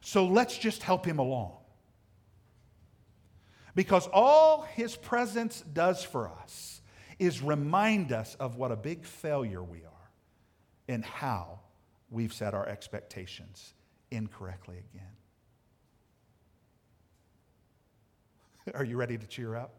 So 0.00 0.26
let's 0.26 0.56
just 0.56 0.82
help 0.82 1.04
him 1.04 1.18
along. 1.18 1.52
Because 3.80 4.08
all 4.12 4.60
his 4.74 4.94
presence 4.94 5.64
does 5.72 6.04
for 6.04 6.28
us 6.28 6.82
is 7.18 7.40
remind 7.40 8.12
us 8.12 8.34
of 8.34 8.56
what 8.56 8.72
a 8.72 8.76
big 8.76 9.06
failure 9.06 9.62
we 9.62 9.78
are 9.78 10.10
and 10.86 11.02
how 11.02 11.60
we've 12.10 12.34
set 12.34 12.52
our 12.52 12.68
expectations 12.68 13.72
incorrectly 14.10 14.82
again. 14.92 15.14
Are 18.74 18.84
you 18.84 18.98
ready 18.98 19.16
to 19.16 19.26
cheer 19.26 19.56
up? 19.56 19.72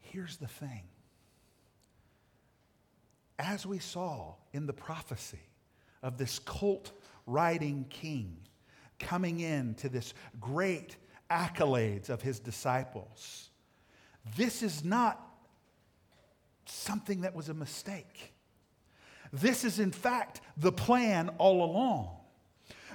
Here's 0.00 0.36
the 0.38 0.48
thing. 0.48 0.82
As 3.38 3.64
we 3.64 3.78
saw 3.78 4.34
in 4.52 4.66
the 4.66 4.72
prophecy 4.72 5.46
of 6.02 6.18
this 6.18 6.40
colt 6.40 6.90
riding 7.26 7.86
king 7.90 8.36
coming 8.98 9.40
in 9.40 9.74
to 9.74 9.88
this 9.88 10.14
great 10.40 10.96
accolades 11.30 12.08
of 12.10 12.22
his 12.22 12.38
disciples, 12.38 13.50
this 14.36 14.62
is 14.62 14.84
not 14.84 15.20
something 16.66 17.22
that 17.22 17.34
was 17.34 17.48
a 17.48 17.54
mistake. 17.54 18.32
This 19.32 19.64
is, 19.64 19.80
in 19.80 19.90
fact, 19.90 20.40
the 20.56 20.72
plan 20.72 21.30
all 21.38 21.64
along. 21.64 22.16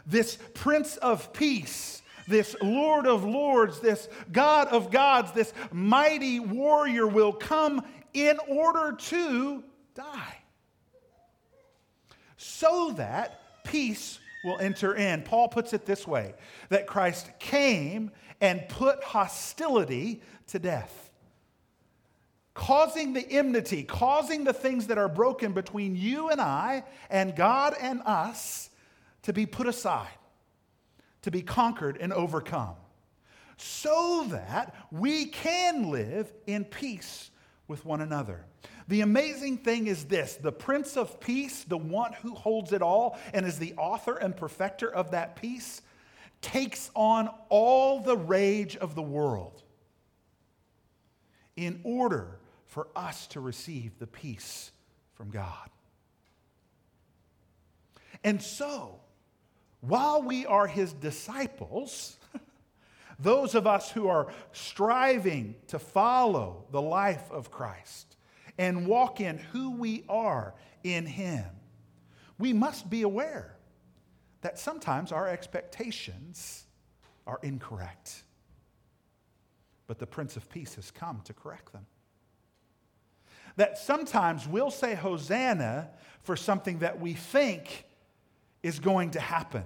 This 0.06 0.38
Prince 0.54 0.98
of 0.98 1.34
Peace, 1.34 2.02
this 2.28 2.56
Lord 2.62 3.06
of 3.06 3.26
Lords, 3.26 3.80
this 3.80 4.08
God 4.32 4.70
of 4.70 4.90
Gods, 4.90 5.34
this 5.34 5.54
mighty 5.72 6.40
warrior 6.40 7.06
will 7.08 7.34
come 7.34 7.84
in 8.14 8.38
order 8.48 8.96
to 8.96 9.64
die. 9.94 10.38
So 12.38 12.94
that 12.96 13.39
peace 13.64 14.20
will 14.44 14.60
enter 14.60 14.96
in. 14.96 15.24
Paul 15.24 15.50
puts 15.50 15.74
it 15.74 15.86
this 15.86 16.08
way 16.08 16.34
that 16.70 16.88
Christ 16.88 17.30
came 17.40 18.12
and 18.42 18.68
put 18.70 19.04
hostility 19.04 20.22
to 20.48 20.60
death 20.60 21.10
causing 22.60 23.14
the 23.14 23.26
enmity, 23.32 23.84
causing 23.84 24.44
the 24.44 24.52
things 24.52 24.88
that 24.88 24.98
are 24.98 25.08
broken 25.08 25.54
between 25.54 25.96
you 25.96 26.30
and 26.30 26.42
I 26.42 26.84
and 27.10 27.34
God 27.34 27.74
and 27.80 28.02
us 28.02 28.70
to 29.22 29.32
be 29.32 29.46
put 29.46 29.66
aside, 29.66 30.10
to 31.22 31.32
be 31.32 31.42
conquered 31.42 31.98
and 32.02 32.12
overcome, 32.12 32.76
so 33.56 34.28
that 34.32 34.76
we 34.92 35.28
can 35.28 35.90
live 35.90 36.34
in 36.48 36.66
peace 36.66 37.32
with 37.70 37.86
one 37.86 38.02
another. 38.02 38.44
The 38.90 39.02
amazing 39.02 39.60
thing 39.60 39.86
is 39.86 40.06
this 40.06 40.36
the 40.36 40.52
Prince 40.52 40.98
of 40.98 41.20
Peace, 41.20 41.64
the 41.64 41.78
one 41.78 42.12
who 42.14 42.34
holds 42.34 42.74
it 42.74 42.82
all 42.82 43.20
and 43.36 43.46
is 43.46 43.60
the 43.60 43.76
author 43.76 44.18
and 44.18 44.36
perfecter 44.36 44.92
of 44.92 45.12
that 45.12 45.36
peace, 45.36 45.84
takes 46.42 46.90
on 46.96 47.30
all 47.50 48.00
the 48.00 48.18
rage 48.18 48.76
of 48.76 48.96
the 48.96 49.04
world 49.04 49.62
in 51.56 51.82
order 51.84 52.40
for 52.66 52.88
us 52.96 53.28
to 53.28 53.40
receive 53.40 54.00
the 54.00 54.08
peace 54.08 54.72
from 55.14 55.30
God. 55.30 55.70
And 58.24 58.42
so, 58.42 59.02
while 59.82 60.24
we 60.24 60.48
are 60.48 60.66
his 60.66 60.94
disciples, 60.94 62.18
those 63.20 63.54
of 63.54 63.68
us 63.68 63.92
who 63.92 64.08
are 64.08 64.34
striving 64.52 65.54
to 65.68 65.78
follow 65.78 66.66
the 66.72 66.82
life 66.82 67.30
of 67.30 67.52
Christ 67.52 68.16
and 68.60 68.86
walk 68.86 69.20
in 69.20 69.40
who 69.40 69.72
we 69.72 70.04
are 70.08 70.54
in 70.84 71.08
him, 71.08 71.46
we 72.38 72.54
must 72.54 72.88
be 72.92 73.02
aware 73.02 73.58
that 74.42 74.60
sometimes 74.60 75.12
our 75.12 75.28
expectations 75.28 76.68
are 77.26 77.40
incorrect. 77.42 78.24
But 79.88 79.98
the 79.98 80.06
Prince 80.06 80.38
of 80.38 80.48
Peace 80.50 80.76
has 80.76 80.92
come 80.92 81.22
to 81.26 81.34
correct 81.34 81.74
them 81.74 81.88
that 83.60 83.78
sometimes 83.78 84.48
we'll 84.48 84.72
say 84.72 84.96
Hosanna 84.96 85.90
for 86.24 86.38
something 86.38 86.80
that 86.80 87.02
we 87.02 87.14
think 87.14 87.84
is 88.64 88.80
going 88.80 89.12
to 89.12 89.20
happen. 89.20 89.66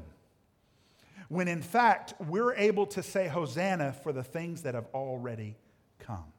When 1.30 1.48
in 1.48 1.62
fact, 1.62 2.16
we're 2.28 2.56
able 2.56 2.88
to 2.88 3.04
say 3.04 3.28
Hosanna 3.28 3.94
for 3.94 4.12
the 4.12 4.24
things 4.24 4.64
that 4.64 4.74
have 4.74 4.88
already 4.96 5.58
come. 6.00 6.33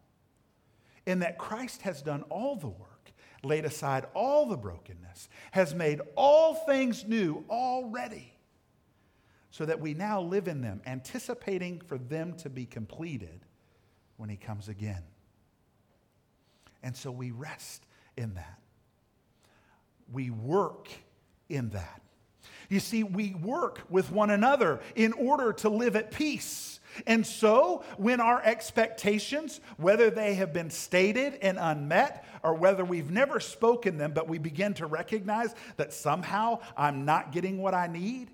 In 1.07 1.19
that 1.21 1.39
Christ 1.39 1.83
has 1.83 2.03
done 2.03 2.23
all 2.31 2.57
the 2.57 2.69
work, 2.69 3.13
laid 3.43 3.65
aside 3.65 4.07
all 4.15 4.47
the 4.47 4.57
brokenness, 4.57 5.29
has 5.51 5.75
made 5.75 6.01
all 6.17 6.55
things 6.55 7.07
new 7.07 7.45
already, 7.51 8.33
so 9.51 9.65
that 9.67 9.81
we 9.81 9.95
now 9.95 10.21
live 10.21 10.49
in 10.49 10.63
them, 10.63 10.81
anticipating 10.87 11.81
for 11.81 11.99
them 11.99 12.35
to 12.39 12.49
be 12.49 12.67
completed 12.67 13.41
when 14.17 14.29
He 14.29 14.37
comes 14.37 14.69
again. 14.69 15.03
And 16.83 16.97
so 16.97 17.11
we 17.11 17.31
rest 17.31 17.85
in 18.17 18.35
that. 18.35 18.59
We 20.13 20.31
work 20.31 20.89
in 21.49 21.71
that. 21.71 22.01
You 22.69 22.81
see, 22.81 23.05
we 23.05 23.35
work 23.35 23.83
with 23.89 24.11
one 24.11 24.31
another 24.31 24.81
in 24.95 25.13
order 25.13 25.53
to 25.55 25.69
live 25.69 25.97
at 25.97 26.11
peace. 26.11 26.81
And 27.07 27.27
so, 27.27 27.85
when 27.97 28.21
our 28.21 28.43
expectations, 28.43 29.61
whether 29.77 30.11
they 30.11 30.35
have 30.35 30.53
been 30.53 30.71
stated 30.71 31.39
and 31.43 31.59
unmet, 31.59 32.25
or 32.43 32.55
whether 32.55 32.85
we've 32.85 33.11
never 33.11 33.41
spoken 33.41 33.99
them, 33.99 34.13
but 34.13 34.29
we 34.29 34.39
begin 34.39 34.75
to 34.75 34.87
recognize 34.87 35.55
that 35.77 35.93
somehow 35.93 36.61
I'm 36.77 37.05
not 37.05 37.33
getting 37.33 37.59
what 37.59 37.75
I 37.75 37.87
need, 37.87 38.31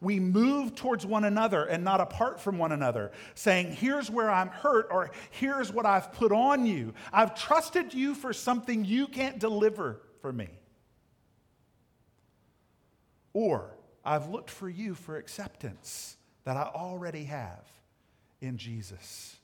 we 0.00 0.20
move 0.20 0.74
towards 0.74 1.06
one 1.06 1.24
another 1.24 1.64
and 1.64 1.82
not 1.82 2.00
apart 2.00 2.40
from 2.40 2.58
one 2.58 2.72
another, 2.72 3.12
saying, 3.34 3.72
Here's 3.72 4.10
where 4.10 4.30
I'm 4.30 4.48
hurt, 4.48 4.88
or 4.90 5.10
here's 5.30 5.72
what 5.72 5.86
I've 5.86 6.12
put 6.12 6.30
on 6.30 6.66
you. 6.66 6.94
I've 7.12 7.34
trusted 7.34 7.94
you 7.94 8.14
for 8.14 8.32
something 8.32 8.84
you 8.84 9.06
can't 9.06 9.38
deliver 9.38 10.00
for 10.20 10.32
me. 10.32 10.48
Or 13.32 13.76
I've 14.04 14.28
looked 14.28 14.50
for 14.50 14.68
you 14.68 14.94
for 14.94 15.16
acceptance 15.16 16.16
that 16.44 16.56
I 16.56 16.62
already 16.62 17.24
have 17.24 17.64
in 18.44 18.58
Jesus. 18.58 19.36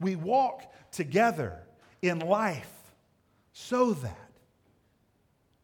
We 0.00 0.16
walk 0.16 0.72
together 0.90 1.62
in 2.02 2.18
life 2.18 2.72
so 3.52 3.92
that 3.92 4.30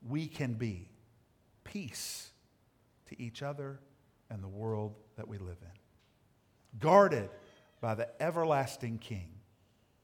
we 0.08 0.26
can 0.26 0.54
be 0.54 0.88
peace 1.64 2.30
to 3.08 3.20
each 3.20 3.42
other 3.42 3.80
and 4.30 4.42
the 4.42 4.48
world 4.48 4.94
that 5.16 5.28
we 5.28 5.38
live 5.38 5.58
in. 5.62 6.78
Guarded 6.80 7.30
by 7.80 7.94
the 7.94 8.08
everlasting 8.20 8.98
King 8.98 9.28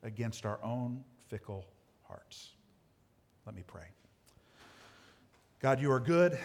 against 0.03 0.47
our 0.47 0.63
own 0.63 1.05
fickle 1.29 1.67
hearts. 2.07 2.51
Let 3.47 3.55
me 3.55 3.63
pray. 3.67 3.87
God, 5.61 5.81
you 5.81 5.91
are 5.93 6.01
good, 6.01 6.39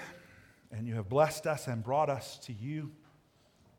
and 0.72 0.88
you 0.88 0.96
have 0.96 1.08
blessed 1.08 1.48
us 1.48 1.68
and 1.68 1.84
brought 1.84 2.10
us 2.10 2.38
to 2.40 2.54
you. 2.54 2.92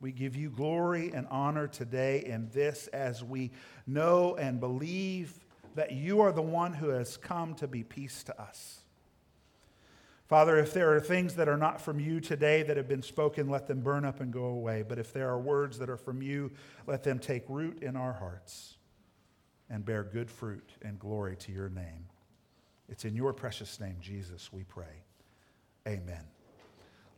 We 0.00 0.12
give 0.12 0.37
you 0.37 0.50
glory 0.50 1.12
and 1.12 1.26
honor 1.30 1.66
today 1.66 2.24
in 2.24 2.48
this 2.52 2.87
as 2.88 3.24
we 3.24 3.50
know 3.87 4.37
and 4.37 4.61
believe 4.61 5.32
that 5.74 5.92
you 5.92 6.20
are 6.20 6.32
the 6.32 6.42
one 6.42 6.72
who 6.72 6.88
has 6.88 7.16
come 7.16 7.54
to 7.54 7.66
be 7.66 7.82
peace 7.82 8.22
to 8.24 8.40
us. 8.40 8.80
Father, 10.26 10.59
if 10.59 10.74
there 10.74 10.92
are 10.94 11.00
things 11.00 11.35
that 11.37 11.48
are 11.48 11.56
not 11.56 11.80
from 11.80 12.00
you 12.00 12.20
today 12.20 12.62
that 12.64 12.76
have 12.76 12.88
been 12.88 13.02
spoken, 13.02 13.48
let 13.48 13.68
them 13.68 13.80
burn 13.80 14.04
up 14.04 14.20
and 14.20 14.32
go 14.32 14.46
away. 14.46 14.82
But 14.87 14.98
if 14.98 15.12
there 15.12 15.28
are 15.30 15.38
words 15.38 15.78
that 15.78 15.88
are 15.88 15.96
from 15.96 16.20
you, 16.20 16.50
let 16.87 17.04
them 17.04 17.20
take 17.20 17.44
root 17.48 17.82
in 17.82 17.94
our 17.94 18.12
hearts 18.12 18.76
and 19.70 19.85
bear 19.85 20.02
good 20.02 20.30
fruit 20.30 20.68
and 20.82 20.98
glory 20.98 21.37
to 21.37 21.52
your 21.52 21.68
name. 21.68 22.06
It's 22.88 23.04
in 23.04 23.14
your 23.14 23.32
precious 23.32 23.78
name, 23.78 23.96
Jesus, 24.00 24.52
we 24.52 24.64
pray. 24.64 25.02
Amen. 25.87 26.36